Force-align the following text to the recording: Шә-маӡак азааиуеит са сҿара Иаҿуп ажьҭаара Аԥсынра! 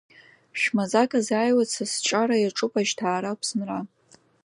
Шә-маӡак 0.59 1.11
азааиуеит 1.19 1.69
са 1.75 1.85
сҿара 1.91 2.37
Иаҿуп 2.39 2.73
ажьҭаара 2.79 3.29
Аԥсынра! 3.31 3.79